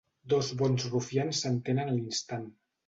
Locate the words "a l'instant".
1.95-2.51